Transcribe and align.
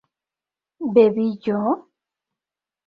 ¿bebí 0.93 1.27
yo? 1.45 1.59